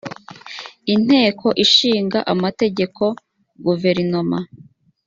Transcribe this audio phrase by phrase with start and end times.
[0.93, 3.03] inteko ishinga amategeko
[3.65, 4.37] guverinoma